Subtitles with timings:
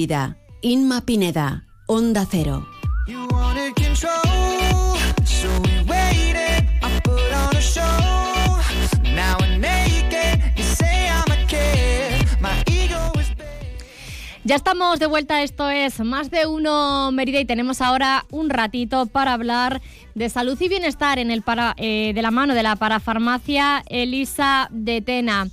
[0.00, 0.38] Mérida.
[0.62, 1.66] Inma Pineda.
[1.86, 2.66] Onda Cero.
[14.42, 19.04] Ya estamos de vuelta, esto es Más de Uno Mérida y tenemos ahora un ratito
[19.04, 19.82] para hablar
[20.14, 24.68] de salud y bienestar en el para, eh, de la mano de la parafarmacia Elisa
[24.70, 25.48] de Tena.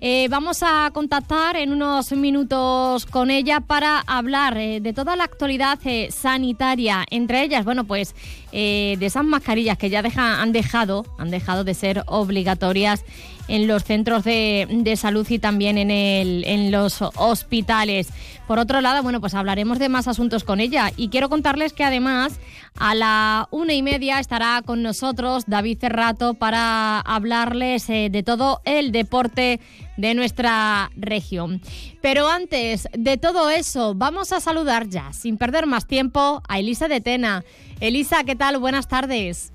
[0.00, 5.24] Eh, vamos a contactar en unos minutos con ella para hablar eh, de toda la
[5.24, 5.78] actualidad
[6.10, 8.14] sanitaria, entre ellas, bueno, pues
[8.50, 13.04] de esas mascarillas que ya han dejado, han dejado de ser obligatorias
[13.50, 18.08] en los centros de, salud y también en, el, en los hospitales.
[18.46, 21.84] Por otro lado, bueno, pues hablaremos de más asuntos con ella y quiero contarles que
[21.84, 22.38] además
[22.78, 28.60] a la una y media estará con nosotros David Cerrato para hablarles eh, de todo
[28.64, 29.60] el deporte
[29.96, 31.60] de nuestra región.
[32.00, 36.88] Pero antes de todo eso, vamos a saludar ya, sin perder más tiempo, a Elisa
[36.88, 37.44] de Tena.
[37.80, 38.58] Elisa, ¿qué tal?
[38.58, 39.52] Buenas tardes.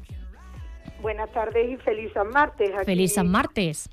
[1.05, 2.71] Buenas tardes y feliz San Martes.
[2.83, 3.87] Feliz San Martes.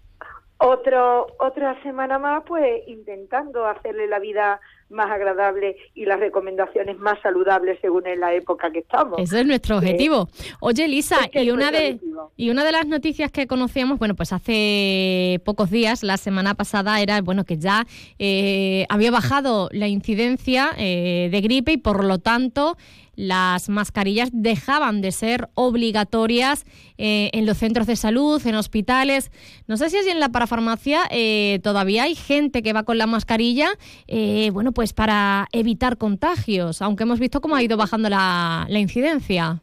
[0.56, 7.20] Otro, otra semana más, pues intentando hacerle la vida más agradable y las recomendaciones más
[7.20, 9.18] saludables según en la época que estamos.
[9.18, 10.30] Ese es nuestro objetivo.
[10.60, 12.00] Oye, Lisa, y una de
[12.36, 17.00] y una de las noticias que conocíamos, bueno, pues hace pocos días, la semana pasada,
[17.00, 17.86] era bueno que ya
[18.18, 22.76] eh, había bajado la incidencia eh, de gripe y por lo tanto
[23.14, 26.64] las mascarillas dejaban de ser obligatorias
[26.98, 29.30] eh, en los centros de salud, en hospitales.
[29.66, 33.06] No sé si allí en la parafarmacia eh, todavía hay gente que va con la
[33.06, 33.70] mascarilla,
[34.06, 38.78] eh, bueno, pues para evitar contagios, aunque hemos visto cómo ha ido bajando la, la
[38.78, 39.60] incidencia.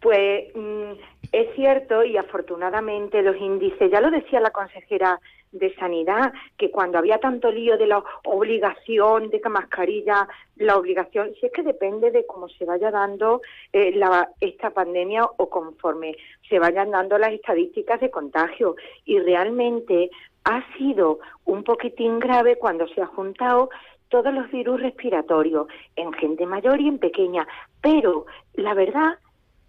[0.00, 5.20] Pues mm, es cierto y afortunadamente los índices, ya lo decía la consejera
[5.52, 11.46] de sanidad, que cuando había tanto lío de la obligación de mascarilla, la obligación, si
[11.46, 16.16] es que depende de cómo se vaya dando eh, la, esta pandemia o conforme
[16.48, 18.76] se vayan dando las estadísticas de contagio.
[19.04, 20.10] Y realmente
[20.44, 23.68] ha sido un poquitín grave cuando se ha juntado
[24.08, 25.66] todos los virus respiratorios
[25.96, 27.46] en gente mayor y en pequeña.
[27.80, 29.18] Pero la verdad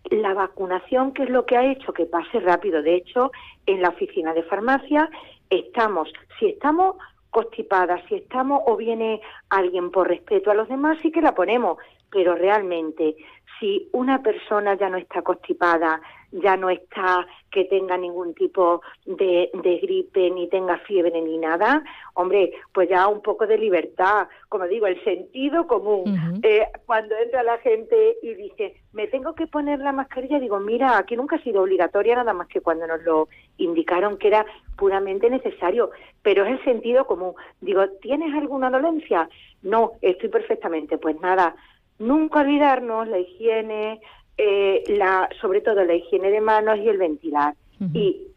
[0.10, 2.82] la vacunación, que es lo que ha hecho que pase rápido.
[2.82, 3.32] De hecho,
[3.66, 5.10] en la oficina de farmacia
[5.50, 6.96] estamos, si estamos
[7.30, 11.78] constipadas, si estamos o viene alguien por respeto a los demás, sí que la ponemos,
[12.12, 13.16] pero realmente
[13.60, 16.02] si una persona ya no está constipada,
[16.34, 21.84] ya no está que tenga ningún tipo de, gripe, ni tenga fiebre, ni nada,
[22.16, 26.42] hombre, pues ya un poco de libertad, como digo, el sentido común.
[26.42, 30.98] Eh, cuando entra la gente y dice, me tengo que poner la mascarilla, digo, mira,
[30.98, 33.28] aquí nunca ha sido obligatoria, nada más que cuando nos lo
[33.58, 34.46] indicaron que era
[34.76, 35.92] puramente necesario,
[36.24, 37.34] pero es el sentido común.
[37.62, 39.30] Digo, ¿tienes alguna dolencia?
[39.62, 40.98] No, estoy perfectamente.
[40.98, 41.56] Pues nada,
[42.00, 44.02] nunca olvidarnos la higiene,
[44.38, 47.56] eh, la, sobre todo la higiene de manos y el ventilar.
[47.94, 48.28] Y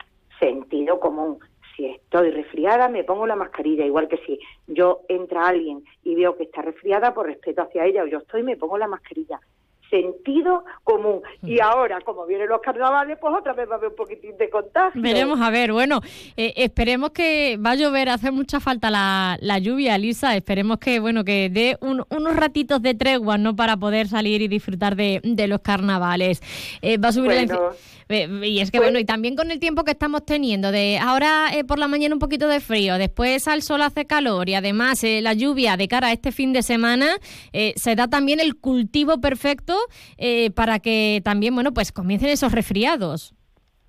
[0.40, 1.38] sentido común.
[1.76, 6.36] Si estoy resfriada, me pongo la mascarilla, igual que si yo entra alguien y veo
[6.36, 9.38] que está resfriada, por respeto hacia ella, o yo estoy, me pongo la mascarilla
[9.90, 11.22] sentido común.
[11.42, 14.50] Y ahora, como vienen los carnavales, pues otra vez va a haber un poquitín de
[14.50, 15.00] contagio.
[15.00, 16.00] Veremos, a ver, bueno,
[16.36, 21.00] eh, esperemos que va a llover, hace mucha falta la, la lluvia, Lisa, esperemos que,
[21.00, 25.46] bueno, que dé unos ratitos de tregua, ¿no?, para poder salir y disfrutar de, de
[25.46, 26.40] los carnavales.
[26.82, 27.48] Eh, va a subir
[28.08, 31.48] y es que pues bueno, y también con el tiempo que estamos teniendo, de ahora
[31.52, 35.02] eh, por la mañana un poquito de frío, después al sol hace calor y además
[35.02, 37.16] eh, la lluvia de cara a este fin de semana,
[37.52, 39.75] eh, se da también el cultivo perfecto
[40.54, 43.34] para que también, bueno, pues comiencen esos resfriados.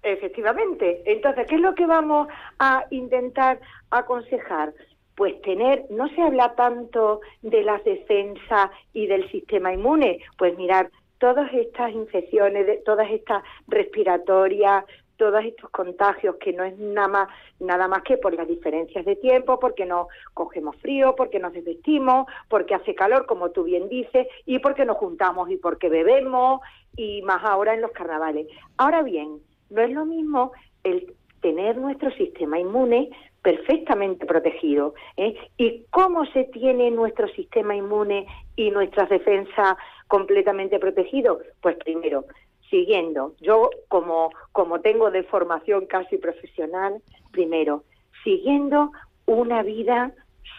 [0.03, 1.01] Efectivamente.
[1.05, 2.27] Entonces, ¿qué es lo que vamos
[2.59, 3.59] a intentar
[3.89, 4.73] aconsejar?
[5.15, 10.91] Pues tener, no se habla tanto de las defensas y del sistema inmune, pues mirar,
[11.17, 14.85] todas estas infecciones, de, todas estas respiratorias,
[15.17, 17.29] todos estos contagios que no es nada más,
[17.59, 22.27] nada más que por las diferencias de tiempo, porque no cogemos frío, porque nos desvestimos,
[22.49, 26.61] porque hace calor, como tú bien dices, y porque nos juntamos y porque bebemos,
[26.95, 28.47] y más ahora en los carnavales.
[28.77, 30.51] Ahora bien, no es lo mismo
[30.83, 33.09] el tener nuestro sistema inmune
[33.41, 34.93] perfectamente protegido.
[35.15, 35.35] ¿eh?
[35.57, 39.77] ¿Y cómo se tiene nuestro sistema inmune y nuestras defensas
[40.07, 41.39] completamente protegidos?
[41.61, 42.25] Pues primero,
[42.69, 47.83] siguiendo, yo como, como tengo de formación casi profesional, primero,
[48.23, 48.91] siguiendo
[49.25, 50.13] una vida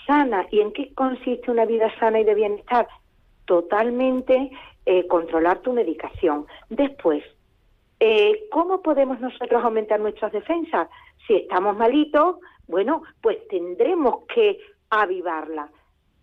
[0.07, 0.47] sana.
[0.51, 2.89] ¿Y en qué consiste una vida sana y de bienestar?
[3.45, 4.51] Totalmente
[4.87, 6.47] eh, controlar tu medicación.
[6.71, 7.23] Después,
[8.01, 10.89] eh, ¿cómo podemos nosotros aumentar nuestras defensas?
[11.27, 14.59] Si estamos malitos, bueno, pues tendremos que
[14.91, 15.71] avivarla.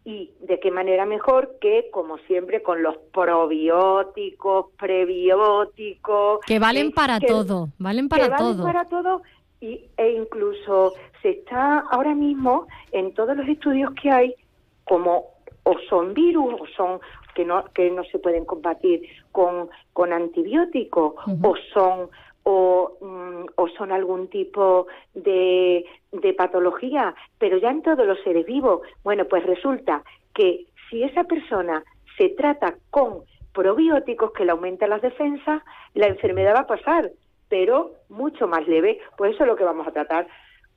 [0.05, 6.41] Y de qué manera mejor que, como siempre, con los probióticos, prebióticos.
[6.45, 8.63] Que valen para todo, valen para que todo.
[8.63, 9.23] Valen para todo
[9.59, 14.35] y, e incluso se está ahora mismo en todos los estudios que hay
[14.83, 15.25] como
[15.63, 16.99] o son virus o son
[17.33, 22.09] que no que no se pueden combatir con, con antibióticos o son
[22.45, 28.45] o, mm, o, son algún tipo de, de patología, pero ya en todos los seres
[28.45, 28.81] vivos.
[29.03, 30.03] Bueno, pues resulta
[30.33, 31.83] que si esa persona
[32.17, 35.63] se trata con probióticos que le aumentan las defensas,
[35.95, 37.11] la enfermedad va a pasar,
[37.49, 38.99] pero mucho más leve.
[39.17, 40.27] Pues eso es lo que vamos a tratar.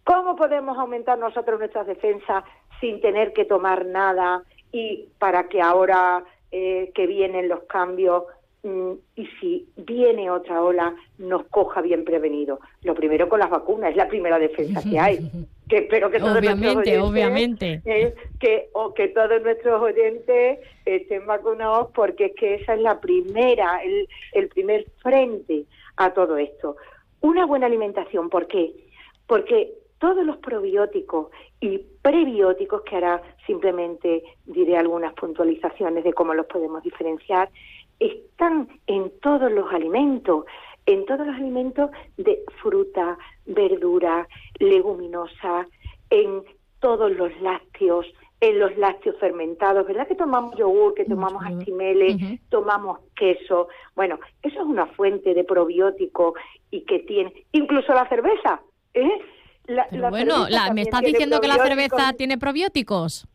[0.05, 2.45] ¿Cómo podemos aumentar nosotros nuestras defensas
[2.81, 4.43] sin tener que tomar nada
[4.73, 8.25] y para que ahora eh, que vienen los cambios
[8.65, 12.61] y si viene otra ola nos coja bien prevenido.
[12.83, 15.31] Lo primero con las vacunas, es la primera defensa que hay.
[15.69, 17.83] Que espero que todos obviamente, nuestros obviamente.
[17.85, 22.99] Eh, que, o que todos nuestros oyentes estén vacunados porque es que esa es la
[22.99, 25.67] primera, el, el primer frente
[25.99, 26.77] a todo esto.
[27.21, 28.73] Una buena alimentación, ¿por qué?
[29.27, 31.29] Porque todos los probióticos
[31.61, 37.51] y prebióticos, que ahora simplemente diré algunas puntualizaciones de cómo los podemos diferenciar,
[37.99, 40.45] están en todos los alimentos,
[40.87, 44.27] en todos los alimentos de fruta, verdura,
[44.59, 45.67] leguminosa,
[46.11, 46.43] en
[46.81, 48.07] todos los lácteos,
[48.41, 52.17] en los lácteos fermentados, ¿verdad que tomamos yogur, que tomamos astimeles,
[52.49, 53.69] tomamos queso?
[53.97, 56.35] Bueno, eso es una fuente de probiótico
[56.71, 58.61] y que tiene, incluso la cerveza,
[58.95, 59.21] ¿eh?
[60.11, 63.27] bueno, ¿me estás diciendo que la cerveza tiene probióticos?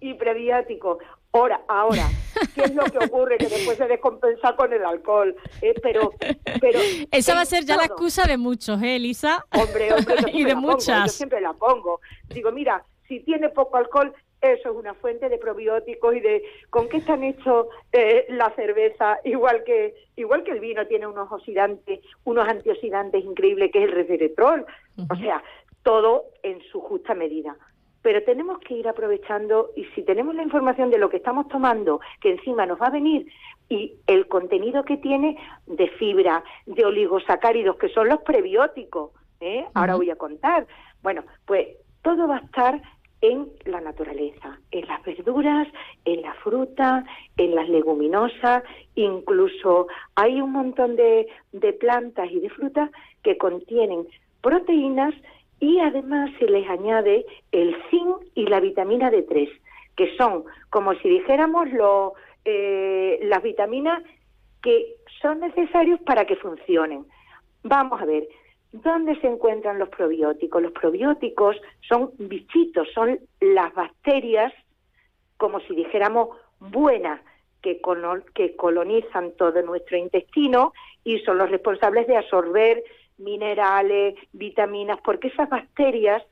[0.00, 0.98] Y prebióticos.
[1.34, 2.10] Ahora, ahora,
[2.54, 3.38] ¿qué es lo que ocurre?
[3.38, 5.34] Que después se descompensa con el alcohol.
[5.62, 5.74] ¿eh?
[5.82, 6.12] Pero,
[6.60, 6.78] pero
[7.10, 9.44] Esa va a ser ya la excusa de muchos, ¿eh, Elisa?
[9.50, 11.06] Hombre, hombre, y de muchas.
[11.06, 12.00] yo siempre la pongo.
[12.28, 14.12] Digo, mira, si tiene poco alcohol,
[14.42, 19.18] eso es una fuente de probióticos y de con qué están hechos eh, la cerveza,
[19.24, 23.92] igual que igual que el vino tiene unos oxidantes, unos antioxidantes increíbles que es el
[23.92, 24.66] resveratrol.
[25.08, 25.42] O sea,
[25.82, 27.56] todo en su justa medida.
[28.02, 32.00] Pero tenemos que ir aprovechando y si tenemos la información de lo que estamos tomando,
[32.20, 33.26] que encima nos va a venir,
[33.68, 39.64] y el contenido que tiene de fibra, de oligosacáridos, que son los prebióticos, ¿eh?
[39.74, 40.66] ahora voy a contar.
[41.02, 41.68] Bueno, pues
[42.02, 42.82] todo va a estar
[43.22, 45.68] en la naturaleza, en las verduras,
[46.04, 47.04] en la fruta,
[47.36, 48.64] en las leguminosas,
[48.96, 52.90] incluso hay un montón de, de plantas y de frutas
[53.22, 54.06] que contienen
[54.40, 55.14] proteínas
[55.62, 59.48] y además se les añade el zinc y la vitamina D3,
[59.96, 62.14] que son como si dijéramos lo,
[62.44, 64.02] eh, las vitaminas
[64.60, 67.06] que son necesarios para que funcionen.
[67.62, 68.26] Vamos a ver,
[68.72, 70.60] ¿dónde se encuentran los probióticos?
[70.60, 71.56] Los probióticos
[71.88, 74.52] son bichitos, son las bacterias,
[75.36, 77.20] como si dijéramos, buenas,
[77.62, 77.80] que,
[78.34, 80.72] que colonizan todo nuestro intestino
[81.04, 82.82] y son los responsables de absorber
[83.18, 86.22] minerales, vitaminas, porque esas bacterias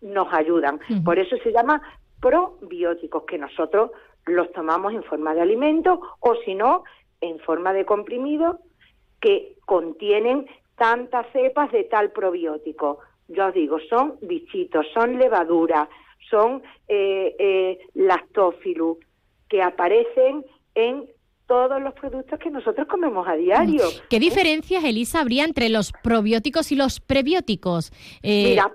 [0.00, 0.80] nos ayudan.
[1.04, 1.82] Por eso se llama
[2.20, 3.90] probióticos, que nosotros
[4.26, 6.84] los tomamos en forma de alimento o si no,
[7.20, 8.60] en forma de comprimido
[9.20, 12.98] que contienen tantas cepas de tal probiótico.
[13.28, 15.88] Yo os digo, son bichitos, son levaduras,
[16.30, 18.98] son eh, eh, lactófilos
[19.48, 20.44] que aparecen
[20.74, 21.06] en
[21.46, 23.82] todos los productos que nosotros comemos a diario.
[24.08, 27.92] ¿Qué diferencias, Elisa, habría entre los probióticos y los prebióticos?
[28.22, 28.72] Eh, Mira,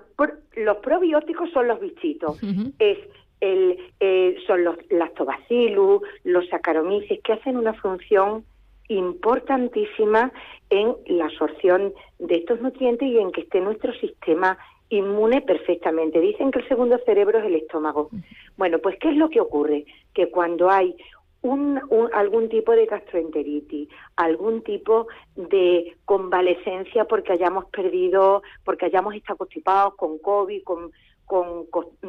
[0.56, 2.38] los probióticos son los bichitos.
[2.78, 2.98] Es
[3.40, 8.44] el, eh, son los lactobacillus, los saccharomyces, que hacen una función
[8.88, 10.32] importantísima
[10.68, 14.58] en la absorción de estos nutrientes y en que esté nuestro sistema
[14.90, 16.20] inmune perfectamente.
[16.20, 18.10] Dicen que el segundo cerebro es el estómago.
[18.56, 19.86] Bueno, pues ¿qué es lo que ocurre?
[20.12, 20.96] Que cuando hay
[21.42, 21.80] un,
[22.12, 25.06] algún tipo de gastroenteritis, algún tipo
[25.36, 30.92] de convalecencia porque hayamos perdido, porque hayamos estado constipados con COVID, con,
[31.24, 31.66] con,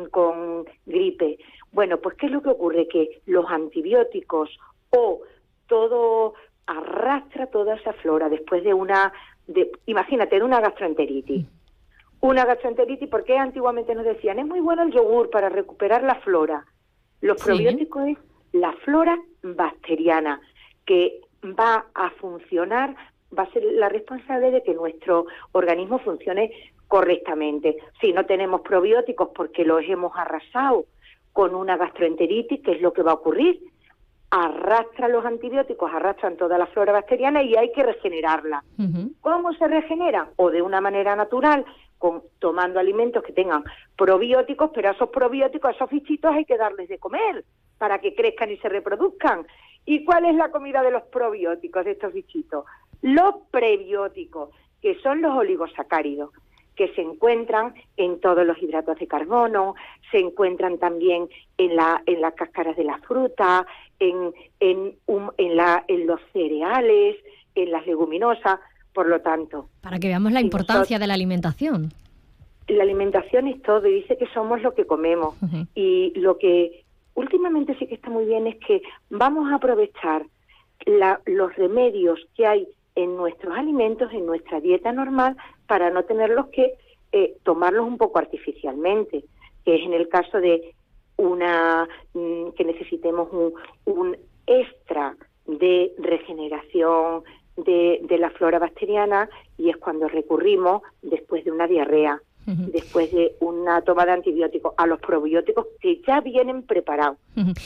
[0.10, 1.38] con, gripe.
[1.72, 2.88] Bueno, pues ¿qué es lo que ocurre?
[2.88, 4.50] Que los antibióticos
[4.90, 5.22] o
[5.68, 6.34] todo
[6.66, 9.14] arrastra toda esa flora después de una,
[9.48, 11.46] de, imagínate, de una gastroenteritis.
[12.20, 16.66] Una gastroenteritis, porque antiguamente nos decían, es muy bueno el yogur para recuperar la flora.
[17.22, 18.18] Los probióticos es
[18.54, 20.42] la flora bacteriana,
[20.86, 22.96] que va a funcionar,
[23.38, 26.52] va a ser la responsable de que nuestro organismo funcione
[26.88, 27.78] correctamente.
[28.02, 30.86] Si no tenemos probióticos porque los hemos arrasado
[31.32, 33.62] con una gastroenteritis, ¿qué es lo que va a ocurrir?
[34.30, 38.64] Arrastra los antibióticos, arrastran toda la flora bacteriana y hay que regenerarla.
[39.22, 40.30] ¿Cómo se regenera?
[40.36, 41.66] O de una manera natural,
[41.98, 43.64] con, tomando alimentos que tengan
[43.96, 47.46] probióticos, pero a esos probióticos, a esos fichitos hay que darles de comer
[47.82, 49.48] para que crezcan y se reproduzcan.
[49.88, 52.64] ¿Y cuál es la comida de los probióticos, de estos bichitos?
[53.02, 54.52] Los prebióticos,
[54.84, 56.30] que son los oligosacáridos
[56.76, 59.74] que se encuentran en todos los hidratos de carbono,
[60.12, 63.66] se encuentran también en, la, en las cáscaras de la fruta,
[64.00, 64.96] en, en,
[65.38, 67.18] en, la, en los cereales,
[67.56, 68.60] en las leguminosas,
[68.94, 69.70] por lo tanto.
[69.82, 71.92] Para que veamos la importancia de la alimentación.
[72.68, 75.36] La alimentación es todo y dice que somos lo que comemos.
[75.74, 76.84] Y lo que
[77.16, 80.26] últimamente sí que está muy bien es que vamos a aprovechar
[80.86, 85.38] los remedios que hay en nuestros alimentos, en nuestra dieta normal,
[85.68, 86.74] para no tenerlos que
[87.12, 89.24] eh, tomarlos un poco artificialmente,
[89.64, 90.74] que es en el caso de
[91.18, 93.30] una mm, que necesitemos
[93.86, 95.16] un, extra
[95.46, 97.24] de regeneración
[97.56, 103.82] de la flora bacteriana y es cuando recurrimos después de una diarrea después de una
[103.82, 107.18] toma de antibióticos a los probióticos que ya vienen preparados.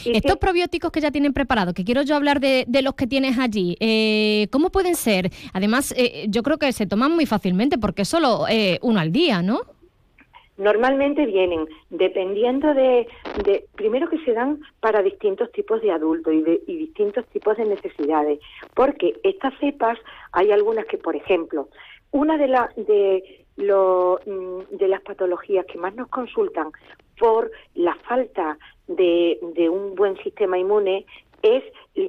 [0.05, 3.77] Estos probióticos que ya tienen preparados, que quiero yo hablar de, los que tienes allí,
[3.79, 5.32] eh, ¿cómo pueden ser?
[5.53, 9.41] Además, eh, yo creo que se toman muy fácilmente porque solo eh, uno al día,
[9.41, 9.62] ¿no?
[10.58, 13.08] Normalmente vienen dependiendo de,
[13.44, 17.58] de, primero que se dan para distintos tipos de adultos y, de, y distintos tipos
[17.58, 18.39] de necesidades,
[18.74, 19.98] porque estas cepas
[20.32, 21.67] hay algunas que, por ejemplo,
[22.12, 26.72] una de, las de lo, mm, de las patologías que más nos consultan
[27.18, 28.58] por la falta
[28.88, 31.06] de, de un buen sistema inmune
[31.42, 31.64] es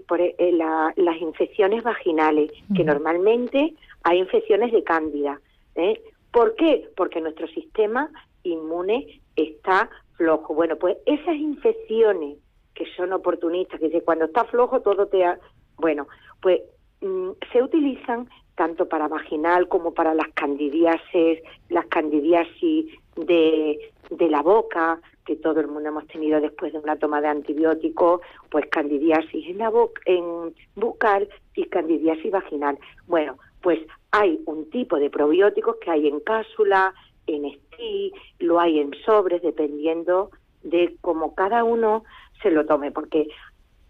[0.06, 5.40] por eh, las infecciones vaginales, que normalmente hay infecciones de cándida.
[5.74, 6.00] ¿eh?
[6.32, 6.88] ¿Por qué?
[6.96, 8.10] Porque nuestro sistema
[8.44, 10.54] inmune está flojo.
[10.54, 12.38] Bueno, pues esas infecciones
[12.74, 15.24] que son oportunistas, que cuando está flojo todo te...
[15.24, 15.38] Ha...
[15.76, 16.06] Bueno,
[16.40, 16.60] pues
[17.02, 22.86] mm, se utilizan tanto para vaginal como para las candidiasis, las candidiasis
[23.16, 27.28] de, de la boca, que todo el mundo hemos tenido después de una toma de
[27.28, 28.20] antibióticos,
[28.50, 32.78] pues candidiasis en la boca, en bucal y candidiasis vaginal.
[33.06, 33.80] Bueno, pues
[34.12, 36.94] hay un tipo de probióticos que hay en cápsula,
[37.26, 40.30] en estí, lo hay en sobres, dependiendo
[40.62, 42.04] de cómo cada uno
[42.42, 43.28] se lo tome, porque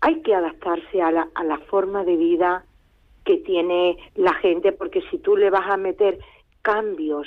[0.00, 2.64] hay que adaptarse a la, a la forma de vida
[3.26, 6.18] que tiene la gente, porque si tú le vas a meter
[6.62, 7.26] cambios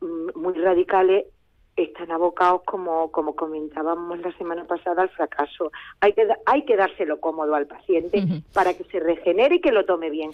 [0.00, 1.26] mm, muy radicales,
[1.76, 5.70] están abocados, como, como comentábamos la semana pasada, al fracaso.
[6.00, 8.24] Hay que, hay que dárselo cómodo al paciente
[8.54, 10.30] para que se regenere y que lo tome bien.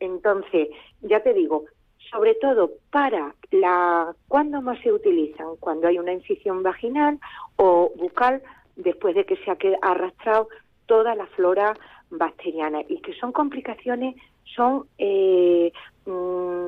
[0.00, 0.68] Entonces,
[1.02, 1.66] ya te digo,
[2.10, 7.18] sobre todo para la cuando más se utilizan cuando hay una incisión vaginal
[7.56, 8.42] o bucal
[8.76, 10.48] después de que se ha arrastrado
[10.86, 11.74] toda la flora
[12.08, 14.14] bacteriana y que son complicaciones
[14.54, 15.72] son eh,
[16.04, 16.66] mm,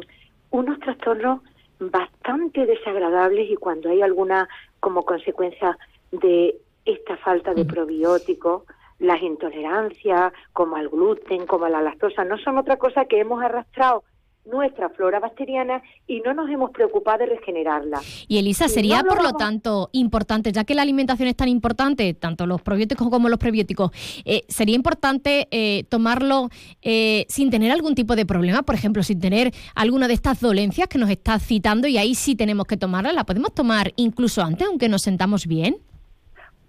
[0.51, 1.41] unos trastornos
[1.79, 4.49] bastante desagradables y cuando hay alguna
[4.81, 5.79] como consecuencia
[6.11, 8.65] de esta falta de probióticos,
[8.99, 13.43] las intolerancias, como al gluten, como a la lactosa, no son otra cosa que hemos
[13.43, 14.03] arrastrado
[14.49, 18.01] nuestra flora bacteriana y no nos hemos preocupado de regenerarla.
[18.27, 22.47] Y Elisa, sería por lo tanto importante, ya que la alimentación es tan importante, tanto
[22.47, 23.91] los probióticos como los prebióticos,
[24.25, 26.49] eh, sería importante eh, tomarlo
[26.83, 30.89] eh, sin tener algún tipo de problema, por ejemplo, sin tener alguna de estas dolencias
[30.89, 34.67] que nos estás citando y ahí sí tenemos que tomarla, ¿la podemos tomar incluso antes,
[34.67, 35.77] aunque nos sentamos bien?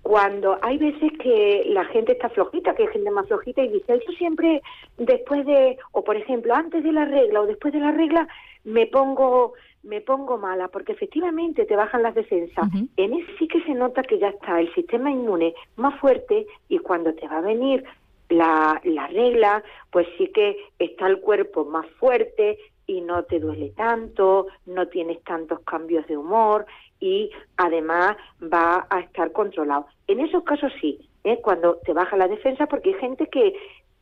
[0.09, 4.01] Cuando hay veces que la gente está flojita, que hay gente más flojita y dice,
[4.07, 4.63] yo siempre
[4.97, 8.27] después de, o por ejemplo, antes de la regla o después de la regla,
[8.63, 12.65] me pongo me pongo mala, porque efectivamente te bajan las defensas.
[12.97, 16.79] En ese sí que se nota que ya está el sistema inmune más fuerte y
[16.79, 17.83] cuando te va a venir
[18.29, 23.69] la, la regla, pues sí que está el cuerpo más fuerte y no te duele
[23.77, 26.65] tanto, no tienes tantos cambios de humor
[26.99, 29.87] y además va a estar controlado.
[30.07, 31.39] En esos casos sí, ¿eh?
[31.41, 33.53] cuando te baja la defensa, porque hay gente que,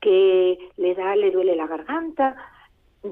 [0.02, 2.36] que le da, le duele la garganta.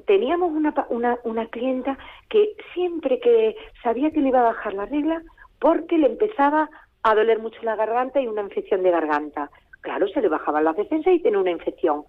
[0.05, 1.97] Teníamos una, una, una clienta
[2.29, 5.21] que siempre que sabía que le iba a bajar la regla,
[5.59, 6.69] porque le empezaba
[7.03, 9.51] a doler mucho la garganta y una infección de garganta.
[9.81, 12.03] Claro, se le bajaban las defensas y tiene una infección.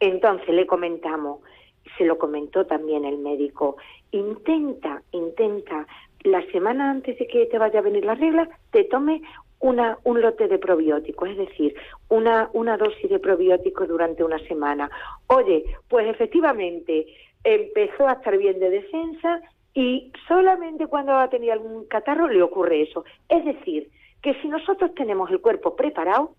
[0.00, 1.40] Entonces le comentamos,
[1.98, 3.76] se lo comentó también el médico,
[4.12, 5.86] intenta, intenta
[6.24, 9.22] la semana antes de que te vaya a venir la regla, te tome
[9.60, 11.74] una, un lote de probióticos, es decir,
[12.08, 14.90] una, una dosis de probióticos durante una semana.
[15.26, 17.06] Oye, pues efectivamente
[17.44, 19.40] empezó a estar bien de defensa
[19.74, 23.04] y solamente cuando va a tener algún catarro le ocurre eso.
[23.28, 23.90] Es decir,
[24.22, 26.34] que si nosotros tenemos el cuerpo preparado,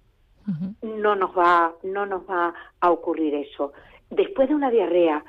[0.81, 3.73] no nos va, no nos va a ocurrir eso.
[4.09, 5.23] Después de una diarrea,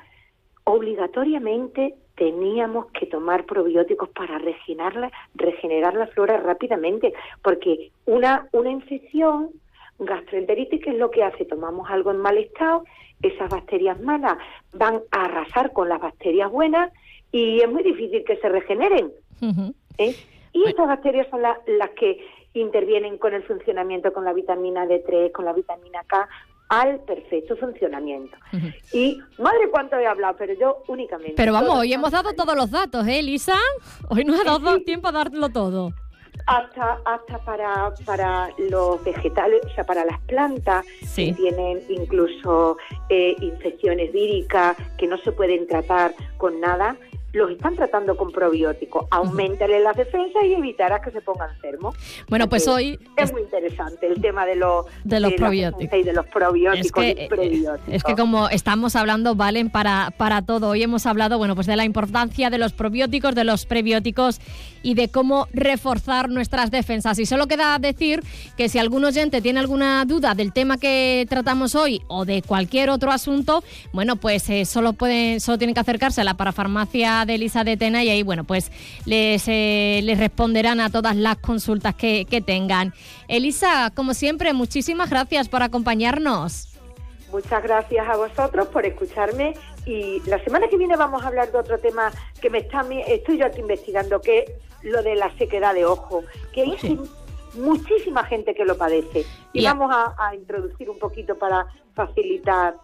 [0.63, 8.71] obligatoriamente teníamos que tomar probióticos para regenerar la, regenerar la flora rápidamente, porque una, una
[8.71, 9.49] infección
[9.99, 11.45] gastroenteritis, ¿qué es lo que hace?
[11.45, 12.83] Tomamos algo en mal estado,
[13.21, 14.37] esas bacterias malas
[14.73, 16.91] van a arrasar con las bacterias buenas
[17.31, 19.11] y es muy difícil que se regeneren.
[19.97, 20.15] ¿eh?
[20.51, 22.19] Y esas bacterias son las que
[22.53, 26.27] intervienen con el funcionamiento, con la vitamina D3, con la vitamina K,
[26.69, 28.35] al perfecto funcionamiento.
[28.91, 31.35] Y madre cuánto he hablado, pero yo únicamente.
[31.35, 33.57] Pero vamos, hoy hemos dado todos los datos, ¿eh, Lisa?
[34.09, 35.93] Hoy nos ha dado tiempo a darlo todo.
[36.45, 40.83] Hasta, hasta para, para los vegetales, o sea, para las plantas
[41.15, 42.77] que tienen incluso
[43.09, 46.97] eh, infecciones víricas que no se pueden tratar con nada,
[47.33, 49.05] los están tratando con probióticos.
[49.09, 51.95] Aumentale las defensas y evitarás que se pongan enfermos.
[52.29, 52.99] Bueno, pues hoy...
[53.17, 55.99] Es, muy interesante el tema de, los, de los probióticos.
[55.99, 57.93] Y de los probióticos es que, prebióticos.
[57.93, 60.69] Es que como estamos hablando, valen para, para todo.
[60.69, 64.39] Hoy hemos hablado, bueno, pues de la importancia de los probióticos, de los prebióticos
[64.83, 67.17] y de cómo reforzar nuestras defensas.
[67.17, 68.21] Y solo queda decir
[68.57, 72.91] que si algún oyente tiene alguna duda del tema que tratamos hoy o de cualquier
[72.91, 77.35] otro asunto, bueno, pues eh, solo, pueden, solo tienen que acercarse a la parafarmacia de
[77.35, 78.71] Elisa de Tena y ahí, bueno, pues
[79.05, 82.93] les, eh, les responderán a todas las consultas que, que tengan.
[83.27, 86.69] Elisa, como siempre, muchísimas gracias por acompañarnos.
[87.31, 89.55] Muchas gracias a vosotros por escucharme
[89.87, 93.39] y la semana que viene vamos a hablar de otro tema que me está estoy
[93.39, 94.51] yo aquí investigando, que es
[94.83, 96.99] lo de la sequedad de ojo, que hay
[97.55, 101.65] muchísima gente que lo padece y vamos a, introducir un poquito para
[101.95, 102.75] facilitar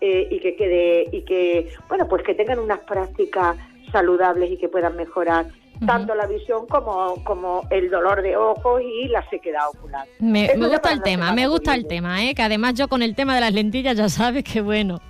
[0.00, 3.56] eh, y que quede y que bueno pues que tengan unas prácticas
[3.90, 5.46] saludables y que puedan mejorar
[5.86, 10.06] tanto la visión como, como el dolor de ojos y la sequedad ocular.
[10.18, 12.34] Me, gusta el tema, me gusta el tema, ¿eh?
[12.34, 15.00] que además yo con el tema de las lentillas ya sabes que bueno.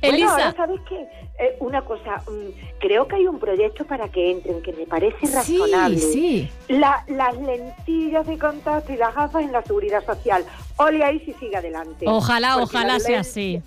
[0.00, 0.54] Elisa.
[0.56, 1.06] ¿sabes qué?
[1.38, 5.26] Eh, una cosa, mm, creo que hay un proyecto para que entren que me parece
[5.26, 5.98] razonable.
[5.98, 10.44] Sí, La, las lentillas de contacto y las gafas en la seguridad social.
[10.76, 12.04] Ole ahí si sigue adelante.
[12.06, 13.62] Ojalá, ojalá sea así.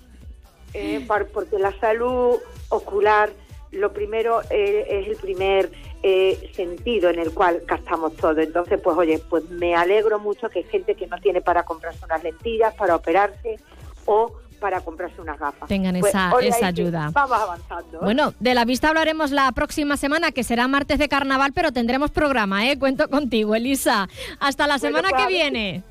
[0.72, 2.36] Eh, porque la salud
[2.68, 3.30] ocular
[3.74, 5.70] lo primero eh, es el primer
[6.02, 8.40] eh, sentido en el cual gastamos todo.
[8.40, 12.04] Entonces, pues oye, pues me alegro mucho que hay gente que no tiene para comprarse
[12.04, 13.58] unas lentillas, para operarse
[14.06, 15.68] o para comprarse unas gafas.
[15.68, 17.10] Tengan pues, esa, esa ayuda.
[17.12, 17.98] Vamos avanzando.
[17.98, 18.00] ¿eh?
[18.02, 22.10] Bueno, de la vista hablaremos la próxima semana, que será martes de carnaval, pero tendremos
[22.10, 22.78] programa, ¿eh?
[22.78, 24.08] Cuento contigo, Elisa.
[24.40, 25.82] Hasta la semana que viene.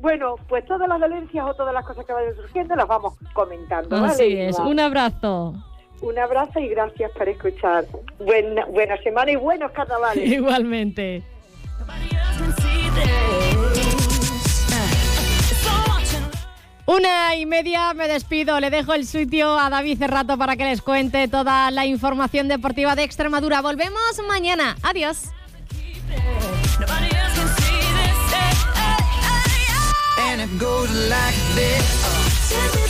[0.00, 3.96] Bueno, pues todas las dolencias o todas las cosas que vayan surgiendo las vamos comentando.
[3.96, 4.58] Así es.
[4.58, 5.54] Un abrazo.
[6.00, 7.84] Un abrazo y gracias por escuchar.
[8.18, 10.26] Buena, buena semana y buenos carnavales.
[10.30, 11.22] Igualmente.
[16.86, 18.58] Una y media me despido.
[18.58, 22.96] Le dejo el sitio a David Cerrato para que les cuente toda la información deportiva
[22.96, 23.60] de Extremadura.
[23.60, 24.76] Volvemos mañana.
[24.82, 25.30] Adiós.
[30.32, 32.89] And it goes like this.